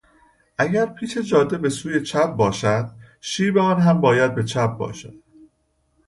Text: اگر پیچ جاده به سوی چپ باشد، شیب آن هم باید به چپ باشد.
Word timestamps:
اگر 0.57 0.85
پیچ 0.85 1.17
جاده 1.17 1.57
به 1.57 1.69
سوی 1.69 2.03
چپ 2.03 2.29
باشد، 2.35 2.89
شیب 3.21 3.57
آن 3.57 3.79
هم 3.81 4.01
باید 4.01 4.35
به 4.35 4.43
چپ 4.43 4.77
باشد. 4.77 5.13